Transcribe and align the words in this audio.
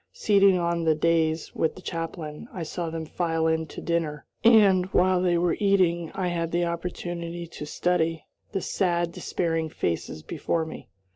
Seated 0.13 0.55
on 0.55 0.83
the 0.83 0.95
dais 0.95 1.53
with 1.53 1.75
the 1.75 1.81
chaplain, 1.83 2.47
I 2.51 2.63
saw 2.63 2.89
them 2.89 3.05
file 3.05 3.45
in 3.45 3.67
to 3.67 3.81
dinner, 3.81 4.25
and, 4.43 4.87
while 4.87 5.21
they 5.21 5.37
were 5.37 5.55
eating, 5.59 6.11
I 6.15 6.29
had 6.29 6.55
an 6.55 6.63
opportunity 6.63 7.45
to 7.45 7.67
study 7.67 8.25
the 8.51 8.61
sad, 8.61 9.11
despairing 9.11 9.69
faces 9.69 10.23
before 10.23 10.65
me. 10.65 10.89